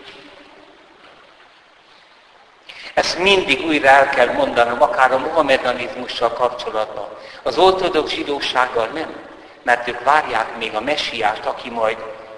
Ezt 2.93 3.17
mindig 3.17 3.65
újra 3.65 3.87
el 3.87 4.09
kell 4.09 4.31
mondanom, 4.31 4.81
akár 4.81 5.11
a 5.11 5.17
mohamedanizmussal 5.17 6.33
kapcsolatban. 6.33 7.07
Az 7.43 7.57
ortodox 7.57 8.11
zsidósággal 8.11 8.87
nem, 8.87 9.31
mert 9.63 9.87
ők 9.87 10.03
várják 10.03 10.57
még 10.57 10.75
a 10.75 10.81
messiást, 10.81 11.45
aki 11.45 11.69
majd 11.69 11.97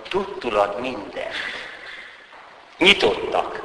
tudtulad 0.09 0.79
mindent. 0.79 1.35
Nyitottak 2.77 3.63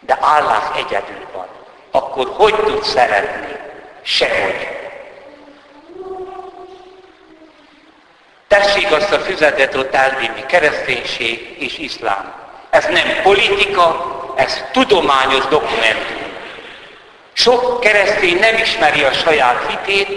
de 0.00 0.18
állás 0.20 0.64
egyedül 0.76 1.26
van, 1.32 1.46
akkor 1.90 2.28
hogy 2.36 2.54
tud 2.54 2.84
szeretni? 2.84 3.56
Sehogy. 4.02 4.78
tessék 8.48 8.92
azt 8.92 9.12
a 9.12 9.18
füzetet 9.18 9.74
ott 9.74 9.94
elvinni, 9.94 10.46
kereszténység 10.46 11.56
és 11.58 11.78
iszlám. 11.78 12.34
Ez 12.70 12.84
nem 12.84 13.22
politika, 13.22 14.06
ez 14.36 14.64
tudományos 14.72 15.46
dokumentum. 15.46 16.22
Sok 17.32 17.80
keresztény 17.80 18.38
nem 18.38 18.56
ismeri 18.56 19.02
a 19.02 19.12
saját 19.12 19.66
hitét, 19.68 20.08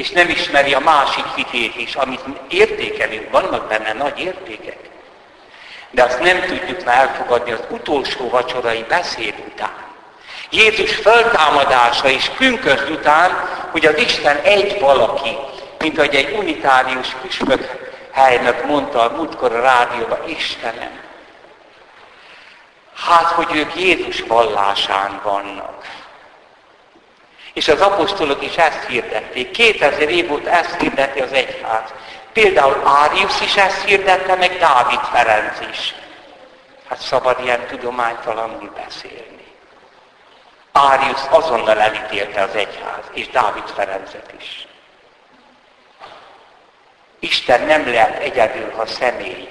és 0.00 0.10
nem 0.10 0.28
ismeri 0.28 0.74
a 0.74 0.78
másik 0.78 1.24
hitét 1.34 1.76
is, 1.76 1.94
amit 1.94 2.20
értékelünk, 2.48 3.30
vannak 3.30 3.68
benne 3.68 3.92
nagy 3.92 4.18
értékek. 4.18 4.78
De 5.90 6.02
azt 6.02 6.20
nem 6.20 6.40
tudjuk 6.40 6.84
már 6.84 6.98
elfogadni 6.98 7.52
az 7.52 7.64
utolsó 7.68 8.28
vacsorai 8.28 8.84
beszéd 8.88 9.34
után. 9.46 9.88
Jézus 10.50 10.94
föltámadása 10.94 12.08
és 12.08 12.28
pünkösd 12.28 12.90
után, 12.90 13.48
hogy 13.70 13.86
az 13.86 13.98
Isten 13.98 14.36
egy 14.36 14.80
valaki, 14.80 15.36
mint 15.78 15.98
ahogy 15.98 16.14
egy 16.14 16.36
unitárius 16.36 17.08
püspök 17.22 17.90
helynek 18.12 18.66
mondta 18.66 19.02
a 19.02 19.16
múltkor 19.16 19.52
a 19.52 19.60
rádióban, 19.60 20.28
Istenem. 20.28 20.98
Hát, 22.96 23.26
hogy 23.26 23.56
ők 23.56 23.80
Jézus 23.80 24.20
vallásán 24.20 25.20
vannak. 25.22 25.84
És 27.52 27.68
az 27.68 27.80
apostolok 27.80 28.42
is 28.42 28.56
ezt 28.56 28.84
hirdették. 28.86 29.50
2000 29.50 30.08
év 30.10 30.32
óta 30.32 30.50
ezt 30.50 30.80
hirdeti 30.80 31.20
az 31.20 31.32
egyház. 31.32 31.94
Például 32.32 32.82
Árius 32.84 33.40
is 33.40 33.56
ezt 33.56 33.84
hirdette, 33.84 34.34
meg 34.34 34.58
Dávid 34.58 35.00
Ferenc 35.12 35.60
is. 35.70 35.94
Hát 36.88 36.98
szabad 36.98 37.44
ilyen 37.44 37.66
tudománytalanul 37.66 38.72
beszélni. 38.84 39.40
Árius 40.72 41.20
azonnal 41.30 41.80
elítélte 41.80 42.42
az 42.42 42.54
egyház, 42.54 43.04
és 43.12 43.28
Dávid 43.28 43.68
Ferencet 43.68 44.32
is. 44.38 44.66
Isten 47.18 47.62
nem 47.62 47.88
lehet 47.88 48.22
egyedül, 48.22 48.70
ha 48.70 48.86
személy. 48.86 49.48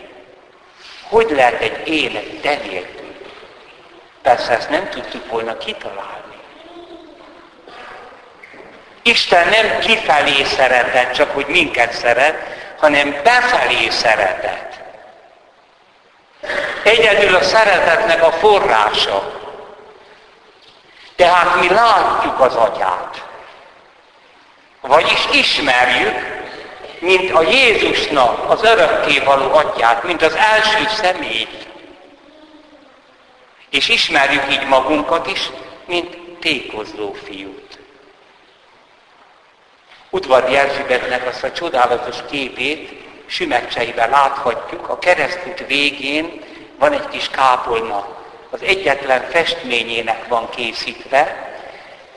Hogy 1.10 1.30
lehet 1.30 1.62
egy 1.62 1.88
élet 1.88 2.42
te 2.42 2.56
nélkül? 2.56 3.16
Persze 4.22 4.52
ezt 4.52 4.70
nem 4.70 4.90
tudtuk 4.90 5.32
volna 5.32 5.58
kitalálni. 5.58 6.29
Isten 9.02 9.48
nem 9.48 9.80
kifelé 9.80 10.44
szeretett, 10.44 11.12
csak 11.12 11.32
hogy 11.32 11.48
minket 11.48 11.94
szeret, 11.94 12.36
hanem 12.80 13.16
befelé 13.24 13.90
szeretett. 13.90 14.74
Egyedül 16.84 17.36
a 17.36 17.42
szeretetnek 17.42 18.24
a 18.24 18.32
forrása. 18.32 19.38
Tehát 21.16 21.60
mi 21.60 21.70
látjuk 21.70 22.40
az 22.40 22.56
atyát. 22.56 23.28
Vagyis 24.82 25.28
ismerjük, 25.32 26.40
mint 27.00 27.32
a 27.32 27.42
Jézusnak 27.42 28.50
az 28.50 28.64
örökkévaló 28.64 29.54
atyát, 29.54 30.04
mint 30.04 30.22
az 30.22 30.36
első 30.36 30.88
személyt. 31.02 31.68
És 33.70 33.90
ismerjük 33.90 34.52
így 34.52 34.68
magunkat 34.68 35.28
is, 35.28 35.50
mint 35.86 36.18
tékozló 36.40 37.16
fiút. 37.26 37.69
Udvardi 40.10 40.56
Erzsébetnek 40.56 41.28
azt 41.28 41.44
a 41.44 41.52
csodálatos 41.52 42.18
képét 42.30 43.04
sümegcseiben 43.26 44.10
láthatjuk. 44.10 44.90
A 44.90 45.00
keresztút 45.00 45.68
végén 45.68 46.44
van 46.78 46.94
egy 46.94 47.08
kis 47.08 47.30
kápolna, 47.30 48.18
az 48.50 48.62
egyetlen 48.62 49.30
festményének 49.30 50.28
van 50.28 50.50
készítve, 50.50 51.48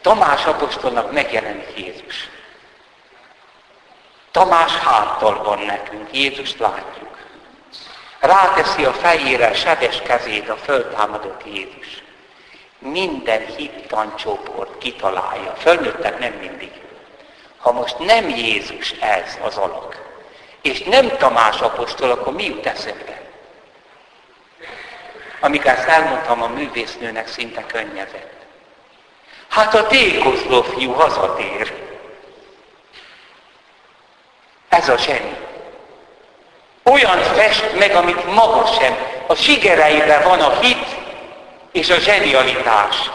Tamás 0.00 0.44
apostolnak 0.44 1.12
megjelenik 1.12 1.72
Jézus. 1.76 2.28
Tamás 4.31 4.72
háttal 4.72 5.42
van 5.42 5.59
nekünk, 5.59 6.09
Jézust 6.12 6.59
látjuk. 6.59 7.16
Ráteszi 8.20 8.85
a 8.85 8.92
fejére 8.92 9.55
sebes 9.55 10.02
kezét 10.02 10.48
a 10.48 10.57
föltámadott 10.57 11.42
Jézus. 11.44 12.02
Minden 12.78 13.46
hittancsoport 13.57 14.78
kitalálja, 14.78 15.55
fölnőttek 15.57 16.18
nem 16.18 16.33
mindig. 16.33 16.70
Ha 17.62 17.72
most 17.72 17.98
nem 17.98 18.29
Jézus 18.29 18.90
ez 18.90 19.38
az 19.42 19.57
alak, 19.57 20.01
és 20.62 20.83
nem 20.83 21.16
Tamás 21.16 21.61
apostol, 21.61 22.11
akkor 22.11 22.33
mi 22.33 22.44
jut 22.44 22.66
eszembe? 22.66 23.20
Amikor 25.40 25.70
ezt 25.70 25.88
elmondtam 25.88 26.42
a 26.42 26.46
művésznőnek, 26.46 27.29
szinte 27.29 27.66
könnyezett. 27.66 28.33
Hát 29.48 29.75
a 29.75 29.87
tékozló 29.87 30.62
fiú 30.62 30.92
hazatér. 30.92 31.72
Ez 34.68 34.88
a 34.88 34.96
zseni. 34.96 35.37
Olyan 36.83 37.18
fest 37.18 37.79
meg, 37.79 37.94
amit 37.94 38.35
maga 38.35 38.66
sem. 38.66 38.96
A 39.27 39.35
sigereiben 39.35 40.22
van 40.22 40.40
a 40.40 40.61
hit 40.61 40.87
és 41.72 41.90
a 41.90 41.98
zsenialitás. 41.98 43.11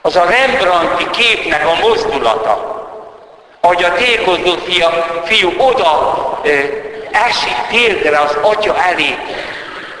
Az 0.00 0.16
a 0.16 0.24
Rembrandti 0.24 1.10
képnek 1.10 1.66
a 1.66 1.74
mozdulata. 1.74 2.75
Ahogy 3.60 3.84
a 3.84 3.94
tékozló 3.94 4.54
fia, 4.54 4.88
fiú 5.24 5.52
oda 5.58 6.40
ö, 6.44 6.60
esik 7.10 7.66
térdre 7.68 8.18
az 8.18 8.36
atya 8.42 8.76
elé. 8.82 9.16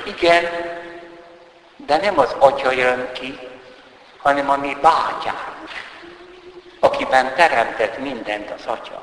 Igen, 0.04 0.48
de 1.86 1.96
nem 1.96 2.18
az 2.18 2.34
Atya 2.38 2.70
jön 2.70 3.08
ki, 3.12 3.38
hanem 4.22 4.50
a 4.50 4.56
mi 4.56 4.76
bátyánk, 4.82 5.70
akiben 6.80 7.34
teremtett 7.34 7.98
mindent 7.98 8.50
az 8.50 8.66
Atya. 8.66 9.02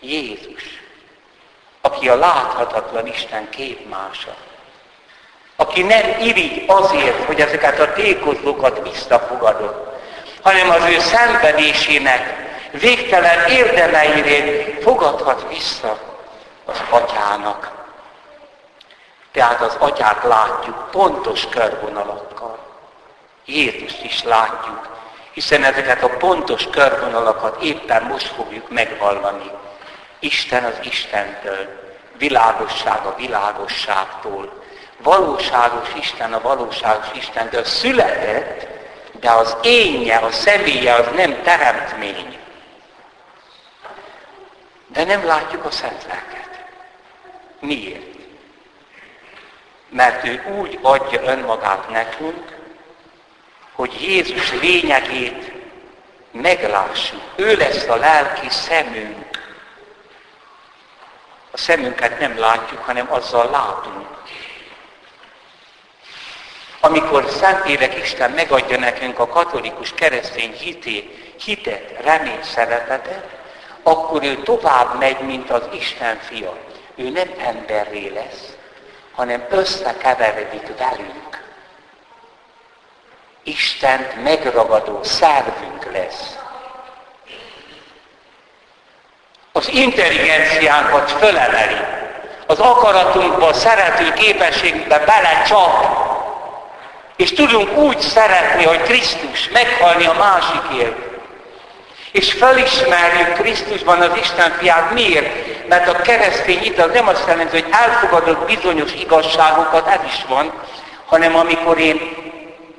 Jézus, 0.00 0.62
aki 1.80 2.08
a 2.08 2.16
láthatatlan 2.16 3.06
Isten 3.06 3.48
képmása, 3.50 4.34
aki 5.56 5.82
nem 5.82 6.20
irigy 6.20 6.64
azért, 6.66 7.24
hogy 7.24 7.40
ezeket 7.40 7.80
a 7.80 7.92
tékozlókat 7.92 8.88
visszafogadott, 8.88 10.00
hanem 10.42 10.70
az 10.70 10.88
ő 10.88 10.98
szenvedésének 10.98 12.43
végtelen 12.80 13.48
érdemeirét 13.48 14.82
fogadhat 14.82 15.48
vissza 15.48 15.98
az 16.64 16.82
atyának. 16.90 17.72
Tehát 19.32 19.60
az 19.60 19.76
atyát 19.78 20.22
látjuk 20.22 20.90
pontos 20.90 21.48
körvonalakkal. 21.48 22.58
Jézust 23.44 24.04
is 24.04 24.22
látjuk, 24.22 24.88
hiszen 25.32 25.64
ezeket 25.64 26.02
a 26.02 26.08
pontos 26.08 26.68
körvonalakat 26.70 27.62
éppen 27.62 28.02
most 28.02 28.26
fogjuk 28.26 28.70
megvallani. 28.70 29.50
Isten 30.18 30.64
az 30.64 30.78
Istentől, 30.82 31.82
világosság 32.18 33.06
a 33.06 33.14
világosságtól, 33.16 34.62
valóságos 35.02 35.88
Isten 35.98 36.32
a 36.32 36.40
valóságos 36.40 37.06
Istentől 37.14 37.64
született, 37.64 38.66
de 39.20 39.30
az 39.30 39.56
énje, 39.62 40.16
a 40.16 40.30
személye 40.30 40.94
az 40.94 41.06
nem 41.16 41.42
teremtmény. 41.42 42.38
De 44.94 45.04
nem 45.04 45.24
látjuk 45.24 45.64
a 45.64 45.70
szent 45.70 46.06
lelket. 46.08 46.64
Miért? 47.60 48.14
mert 49.94 50.24
ő 50.24 50.42
úgy 50.58 50.78
adja 50.82 51.22
önmagát 51.22 51.88
nekünk, 51.90 52.56
hogy 53.72 54.02
Jézus 54.02 54.52
lényegét 54.52 55.52
meglássuk. 56.30 57.22
Ő 57.36 57.56
lesz 57.56 57.88
a 57.88 57.96
lelki 57.96 58.50
szemünk. 58.50 59.42
A 61.50 61.56
szemünket 61.56 62.18
nem 62.18 62.38
látjuk, 62.38 62.84
hanem 62.84 63.12
azzal 63.12 63.50
látunk. 63.50 64.06
Amikor 66.80 67.28
Szentlélek 67.28 67.98
Isten 67.98 68.30
megadja 68.30 68.78
nekünk 68.78 69.18
a 69.18 69.26
katolikus 69.26 69.92
keresztény 69.94 70.52
hité, 70.52 71.32
hitet, 71.44 72.02
reményt, 72.04 72.44
szeretetet, 72.44 73.43
akkor 73.84 74.22
ő 74.22 74.42
tovább 74.42 74.98
megy, 74.98 75.20
mint 75.20 75.50
az 75.50 75.62
Isten 75.72 76.18
fia. 76.18 76.56
Ő 76.94 77.10
nem 77.10 77.30
emberré 77.38 78.08
lesz, 78.08 78.56
hanem 79.14 79.46
összekeveredik 79.50 80.66
velünk. 80.78 81.42
Istent 83.42 84.22
megragadó 84.22 85.02
szervünk 85.02 85.92
lesz. 85.92 86.38
Az 89.52 89.68
intelligenciánkat 89.68 91.10
fölemeli. 91.10 91.80
Az 92.46 92.58
akaratunkba, 92.58 93.52
szerető 93.52 94.12
képességbe 94.12 94.98
belecsap. 94.98 96.02
És 97.16 97.32
tudunk 97.32 97.76
úgy 97.76 98.00
szeretni, 98.00 98.64
hogy 98.64 98.82
Krisztus 98.82 99.48
meghalni 99.48 100.06
a 100.06 100.12
másikért. 100.12 101.13
És 102.14 102.32
felismerjük 102.32 103.32
Krisztusban 103.32 104.00
az 104.00 104.18
Isten 104.18 104.50
fiát. 104.50 104.92
Miért? 104.92 105.44
mert 105.68 105.88
a 105.88 106.02
keresztény 106.02 106.62
itt 106.62 106.78
az 106.78 106.90
nem 106.92 107.08
azt 107.08 107.26
jelenti, 107.26 107.60
hogy 107.60 107.72
elfogadott 107.72 108.46
bizonyos 108.46 108.92
igazságokat, 108.92 109.86
ez 109.86 110.00
is 110.06 110.24
van, 110.28 110.52
hanem 111.04 111.36
amikor 111.36 111.78
én 111.78 112.16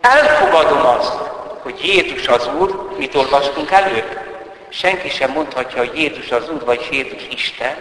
elfogadom 0.01 0.85
azt, 0.85 1.17
hogy 1.61 1.85
Jézus 1.85 2.27
az 2.27 2.49
Úr, 2.59 2.95
mit 2.97 3.15
olvastunk 3.15 3.71
előtt? 3.71 4.17
Senki 4.69 5.09
sem 5.09 5.31
mondhatja, 5.31 5.77
hogy 5.77 5.99
Jézus 5.99 6.31
az 6.31 6.49
Úr, 6.49 6.65
vagy 6.65 6.87
Jézus 6.91 7.27
Isten. 7.29 7.75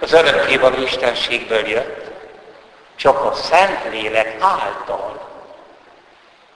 az 0.00 0.12
örökkévaló 0.12 0.82
Istenségből 0.82 1.68
jött, 1.68 2.04
csak 2.96 3.24
a 3.24 3.34
Szentlélek 3.34 4.36
által. 4.40 5.28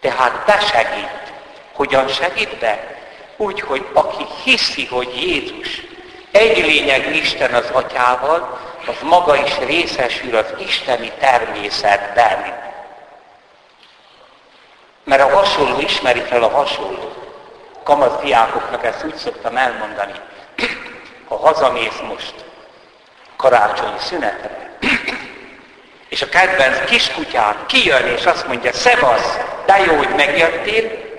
Tehát 0.01 0.45
besegít. 0.47 1.33
Hogyan 1.73 2.09
segít 2.09 2.59
be? 2.59 3.00
Úgy, 3.41 3.61
hogy 3.61 3.87
aki 3.93 4.27
hiszi, 4.45 4.87
hogy 4.87 5.17
Jézus 5.17 5.83
egy 6.31 6.57
lényeg 6.57 7.17
Isten 7.17 7.55
az 7.55 7.71
atyával, 7.73 8.59
az 8.87 8.95
maga 9.03 9.37
is 9.37 9.59
részesül 9.59 10.37
az 10.37 10.55
isteni 10.59 11.13
természetben. 11.19 12.59
Mert 15.05 15.23
a 15.23 15.37
hasonló 15.37 15.81
ismeri 15.81 16.21
fel 16.21 16.43
a 16.43 16.49
hasonló. 16.49 17.13
Kamasz 17.83 18.23
diákoknak 18.23 18.85
ezt 18.85 19.05
úgy 19.05 19.17
szoktam 19.17 19.57
elmondani. 19.57 20.13
Ha 21.29 21.37
hazamész 21.37 22.01
most 22.09 22.35
karácsonyi 23.37 23.99
szünetre, 23.99 24.79
és 26.09 26.23
a 26.23 26.29
kedvenc 26.29 26.85
kiskutyán 26.85 27.57
kijön, 27.67 28.07
és 28.07 28.25
azt 28.25 28.47
mondja, 28.47 28.73
szevasz, 28.73 29.39
de 29.67 29.79
jó, 29.79 29.97
hogy 29.97 30.15
megjöttél, 30.17 31.10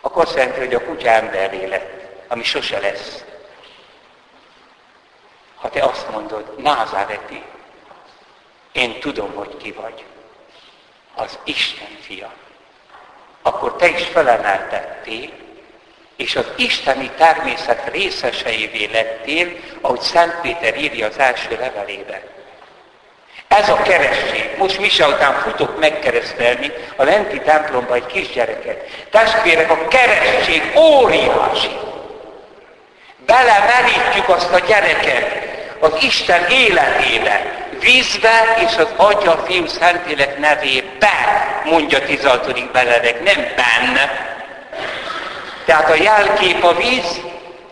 akkor 0.00 0.22
azt 0.22 0.34
jelenti, 0.34 0.58
hogy 0.58 0.74
a 0.74 0.84
kutya 0.84 1.08
emberré 1.08 1.66
lett, 1.66 2.24
ami 2.28 2.42
sose 2.42 2.78
lesz. 2.78 3.24
Ha 5.54 5.68
te 5.68 5.84
azt 5.84 6.10
mondod, 6.10 6.54
Názáreti, 6.58 7.42
én 8.72 9.00
tudom, 9.00 9.34
hogy 9.34 9.56
ki 9.56 9.72
vagy, 9.72 10.04
az 11.14 11.38
Isten 11.44 11.96
fia, 12.00 12.32
akkor 13.42 13.76
te 13.76 13.88
is 13.88 14.04
felemeltettél, 14.04 15.30
és 16.16 16.36
az 16.36 16.46
isteni 16.56 17.10
természet 17.10 17.88
részeseivé 17.88 18.84
lettél, 18.84 19.56
ahogy 19.80 20.00
Szent 20.00 20.40
Péter 20.40 20.78
írja 20.78 21.06
az 21.06 21.18
első 21.18 21.56
levelébe. 21.60 22.39
Ez 23.58 23.68
a 23.68 23.82
keresztség. 23.82 24.50
Most 24.58 24.78
Misa 24.78 25.08
után 25.08 25.34
futok 25.34 25.80
megkeresztelni 25.80 26.72
a 26.96 27.04
lenti 27.04 27.40
templomba 27.40 27.94
egy 27.94 28.06
kisgyereket. 28.06 28.86
Testvérek, 29.10 29.70
a 29.70 29.88
keresztség 29.88 30.72
óriási. 30.76 31.70
Belemerítjük 33.26 34.28
azt 34.28 34.52
a 34.52 34.58
gyereket 34.58 35.48
az 35.80 35.92
Isten 36.00 36.46
életébe, 36.50 37.66
vízbe 37.80 38.56
és 38.66 38.76
az 38.76 38.88
Atya, 38.96 39.42
Fiú, 39.46 39.66
Szentlélek 39.66 40.38
nevébe, 40.38 41.08
mondja 41.64 42.04
16. 42.04 42.70
Benedek, 42.72 43.22
nem 43.22 43.36
benne. 43.56 44.10
Tehát 45.64 45.90
a 45.90 45.94
jelkép 45.94 46.64
a 46.64 46.74
víz, 46.74 47.20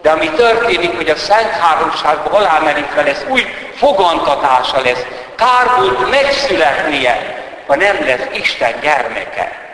de 0.03 0.11
ami 0.11 0.31
történik, 0.31 0.97
hogy 0.97 1.09
a 1.09 1.17
Szent 1.17 1.51
Háromságba 1.51 2.31
alámerik 2.31 2.87
fel, 2.95 3.07
ez 3.07 3.25
új 3.29 3.45
fogantatása 3.77 4.81
lesz. 4.81 5.05
Kár 5.39 5.77
volt 5.77 6.11
megszületnie, 6.11 7.45
ha 7.67 7.77
nem 7.77 8.05
lesz 8.05 8.27
Isten 8.33 8.81
gyermeke. 8.81 9.67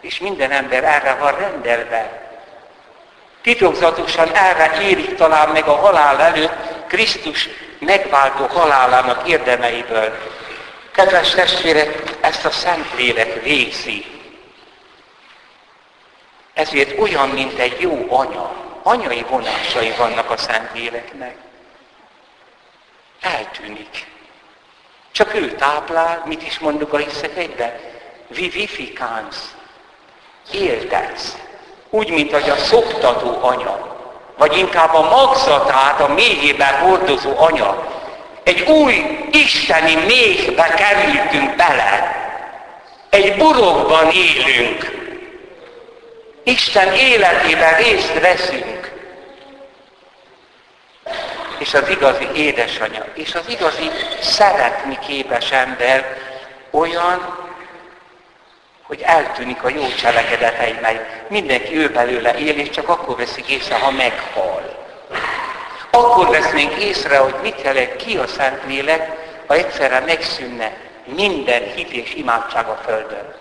És 0.00 0.18
minden 0.18 0.50
ember 0.50 0.84
erre 0.84 1.14
van 1.14 1.36
rendelve. 1.36 2.20
Titokzatosan 3.42 4.34
erre 4.34 4.80
érik 4.80 5.14
talán 5.14 5.48
meg 5.48 5.66
a 5.66 5.76
halál 5.76 6.20
előtt 6.20 6.86
Krisztus 6.86 7.48
megváltó 7.78 8.46
halálának 8.46 9.28
érdemeiből. 9.28 10.18
Kedves 10.92 11.30
testvérek, 11.30 12.02
ezt 12.20 12.44
a 12.44 12.50
Szentlélek 12.50 13.42
végzi. 13.42 14.06
Ezért 16.54 16.98
olyan, 16.98 17.28
mint 17.28 17.58
egy 17.58 17.80
jó 17.80 18.06
anya. 18.10 18.52
Anyai 18.82 19.24
vonásai 19.28 19.92
vannak 19.96 20.30
a 20.30 20.36
Szentléleknek. 20.36 21.34
Eltűnik. 23.20 24.11
Csak 25.12 25.34
ő 25.34 25.54
táplál, 25.54 26.22
mit 26.26 26.46
is 26.46 26.58
mondjuk 26.58 26.92
a 26.92 26.96
hiszek 26.96 27.36
egybe? 27.36 27.80
Vivifikánsz. 28.28 29.54
Éltetsz. 30.52 31.36
Úgy, 31.90 32.10
mint 32.10 32.32
hogy 32.32 32.50
a 32.50 32.56
szoktató 32.56 33.38
anya 33.40 33.92
vagy 34.42 34.58
inkább 34.58 34.94
a 34.94 35.08
magzatát 35.08 36.00
a 36.00 36.12
méhében 36.14 36.78
hordozó 36.78 37.38
anya. 37.38 37.86
Egy 38.44 38.60
új 38.60 38.94
isteni 39.30 39.94
méhbe 39.94 40.68
kerültünk 40.68 41.56
bele. 41.56 42.16
Egy 43.10 43.36
burokban 43.36 44.10
élünk. 44.10 45.00
Isten 46.44 46.92
életében 46.92 47.76
részt 47.76 48.20
veszünk. 48.20 48.81
És 51.62 51.74
az 51.74 51.88
igazi 51.88 52.28
édesanyja, 52.34 53.04
és 53.14 53.34
az 53.34 53.48
igazi 53.48 53.90
szeretni 54.20 54.98
képes 55.06 55.50
ember 55.50 56.16
olyan, 56.70 57.38
hogy 58.82 59.00
eltűnik 59.00 59.62
a 59.62 59.68
jó 59.68 59.86
cselekedetei, 60.00 60.78
mert 60.80 61.30
mindenki 61.30 61.76
ő 61.76 61.88
belőle 61.88 62.38
él, 62.38 62.58
és 62.58 62.70
csak 62.70 62.88
akkor 62.88 63.16
veszik 63.16 63.48
észre, 63.48 63.78
ha 63.78 63.90
meghal. 63.90 64.86
Akkor 65.90 66.28
vesznénk 66.28 66.74
észre, 66.74 67.18
hogy 67.18 67.34
mit 67.42 67.62
jelent 67.62 67.96
ki 67.96 68.16
a 68.16 68.26
Szentlélek, 68.26 69.10
ha 69.46 69.54
egyszerre 69.54 70.00
megszűnne 70.00 70.72
minden 71.04 71.62
hit 71.62 71.90
és 71.90 72.14
imádság 72.14 72.66
a 72.66 72.80
Földön. 72.84 73.34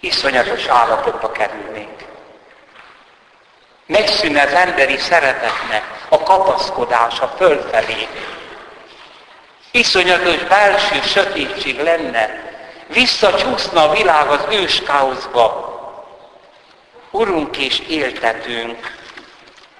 Iszonyatos 0.00 0.66
állapotba 0.66 1.32
kerülnénk. 1.32 2.11
Megszűnne 3.92 4.42
az 4.42 4.52
emberi 4.52 4.98
szeretetnek 4.98 5.84
a 6.08 6.22
kapaszkodása 6.22 7.34
fölfelé. 7.36 8.08
Iszonyatos 9.70 10.36
belső 10.36 11.00
sötétség 11.02 11.80
lenne, 11.80 12.50
Visszacsúszna 12.86 13.88
a 13.88 13.92
világ 13.92 14.28
az 14.28 14.44
őskáoszba. 14.50 15.70
Urunk 17.10 17.56
és 17.56 17.78
éltetünk, 17.78 18.96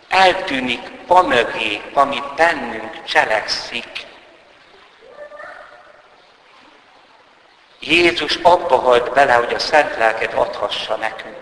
eltűnik 0.09 0.91
amögé, 1.07 1.81
ami 1.93 2.23
bennünk 2.37 3.05
cselekszik. 3.05 4.07
Jézus 7.81 8.39
abba 8.43 8.77
halt 8.77 9.13
bele, 9.13 9.33
hogy 9.33 9.55
a 9.55 9.59
szent 9.59 9.97
lelket 9.97 10.35
adhassa 10.35 10.97
nekünk. 10.97 11.42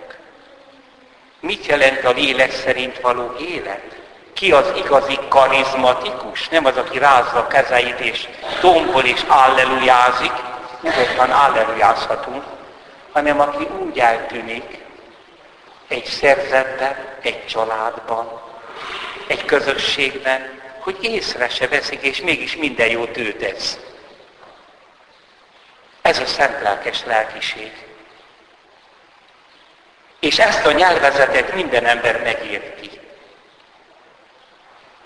Mit 1.40 1.66
jelent 1.66 2.04
a 2.04 2.10
lélek 2.10 2.52
szerint 2.52 3.00
való 3.00 3.34
élet? 3.38 3.98
Ki 4.32 4.52
az 4.52 4.72
igazi 4.76 5.18
karizmatikus? 5.28 6.48
Nem 6.48 6.64
az, 6.64 6.76
aki 6.76 6.98
rázza 6.98 7.38
a 7.38 7.46
kezeit 7.46 8.00
és 8.00 8.28
tombol 8.60 9.04
és 9.04 9.20
allelujázik, 9.26 10.32
nyugodtan 10.80 11.30
állelujázhatunk, 11.30 12.42
hanem 13.12 13.40
aki 13.40 13.68
úgy 13.78 13.98
eltűnik 13.98 14.78
egy 15.88 16.04
szerzetben, 16.04 16.96
egy 17.22 17.46
családban, 17.46 18.40
egy 19.26 19.44
közösségben, 19.44 20.60
hogy 20.78 20.96
észre 21.00 21.48
se 21.48 21.68
veszik, 21.68 22.02
és 22.02 22.20
mégis 22.20 22.56
minden 22.56 22.88
jót 22.88 23.16
ő 23.16 23.32
tesz. 23.32 23.78
Ez 26.02 26.18
a 26.18 26.26
szent 26.26 26.62
lelkes 26.62 27.04
lelkiség. 27.04 27.72
És 30.30 30.38
ezt 30.38 30.66
a 30.66 30.72
nyelvezetet 30.72 31.54
minden 31.54 31.86
ember 31.86 32.22
megérti. 32.22 32.90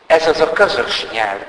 Ez 0.06 0.26
az 0.26 0.40
a 0.40 0.52
közös 0.52 1.06
nyelv. 1.12 1.44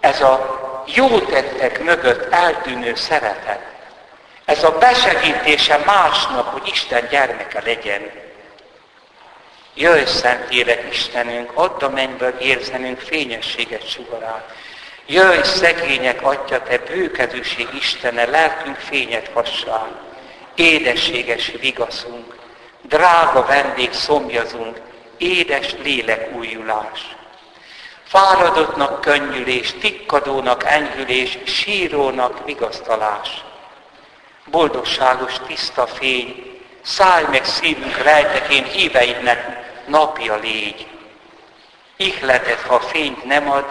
Ez 0.00 0.20
a 0.20 0.60
jó 0.94 1.18
tettek 1.20 1.82
mögött 1.82 2.32
eltűnő 2.32 2.94
szeretet. 2.94 3.60
Ez 4.44 4.64
a 4.64 4.78
besegítése 4.78 5.76
másnak, 5.76 6.46
hogy 6.46 6.68
Isten 6.68 7.08
gyermeke 7.10 7.62
legyen. 7.64 8.10
Jöjj, 9.74 10.04
Élek 10.48 10.84
Istenünk, 10.90 11.50
add 11.54 11.82
a 11.82 11.88
mennyből 11.88 12.34
érzenünk 12.38 13.00
fényességet 13.00 13.88
sugarát. 13.88 14.54
Jöjj, 15.06 15.42
szegények 15.42 16.22
adja 16.22 16.62
te 16.62 16.78
bőkedőség 16.78 17.68
Istene, 17.74 18.24
lelkünk 18.24 18.76
fényet 18.76 19.30
hassál. 19.34 20.07
Édességes 20.58 21.52
vigaszunk, 21.60 22.36
drága 22.82 23.46
vendég 23.46 23.92
szomjazunk, 23.92 24.80
édes 25.16 25.74
lélek 25.82 26.36
újulás. 26.36 27.16
Fáradottnak 28.04 29.00
könnyülés, 29.00 29.74
tikkadónak 29.80 30.64
enyhülés, 30.64 31.38
sírónak 31.44 32.44
vigasztalás. 32.44 33.44
Boldogságos 34.50 35.34
tiszta 35.46 35.86
fény, 35.86 36.60
szállj 36.82 37.24
meg 37.30 37.44
szívünk 37.44 37.96
rejtekén 37.96 38.64
híveidnek 38.64 39.46
napja 39.86 40.36
légy. 40.36 40.86
Ihletet, 41.96 42.60
ha 42.60 42.80
fényt 42.80 43.24
nem 43.24 43.50
ad, 43.50 43.64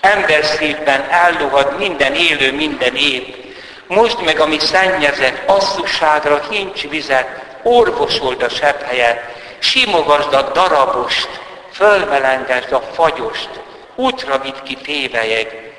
ember 0.00 0.44
szívben 0.44 1.08
elluhad 1.10 1.78
minden 1.78 2.14
élő, 2.14 2.52
minden 2.52 2.96
épp. 2.96 3.43
Most 3.86 4.24
meg, 4.24 4.40
ami 4.40 4.58
szennyezett, 4.58 5.48
asszusságra 5.48 6.40
hincs 6.50 6.88
vizet, 6.88 7.42
orvosold 7.62 8.42
a 8.42 8.48
sebb 8.48 8.82
helyet, 8.82 9.20
simogasd 9.58 10.34
a 10.34 10.42
darabost, 10.42 11.28
fölmelengesd 11.72 12.72
a 12.72 12.80
fagyost, 12.80 13.50
útra 13.94 14.38
vitt 14.38 14.62
ki 14.62 14.74
tévejeg, 14.74 15.72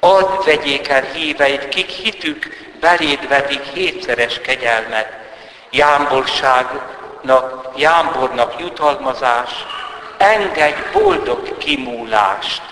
add 0.00 0.44
vegyék 0.44 0.88
el 0.88 1.02
híveid, 1.02 1.68
kik 1.68 1.88
hitük 1.88 2.68
beléd 2.80 3.28
vetik 3.28 3.62
hétszeres 3.62 4.40
kegyelmet, 4.40 5.18
jámborságnak, 5.70 7.68
jámbornak 7.76 8.60
jutalmazás, 8.60 9.50
engedj 10.18 10.80
boldog 10.92 11.58
kimúlást, 11.58 12.62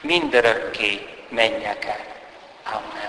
mindörökké 0.00 1.08
menjek 1.28 1.84
el. 1.84 2.04
Amen. 2.64 3.03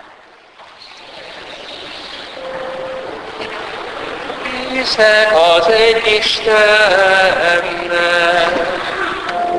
hiszek 4.76 5.34
az 5.58 5.68
egy 5.68 6.02
Istennek, 6.18 7.66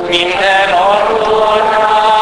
minden 0.09 0.71
atyánában, 0.73 2.17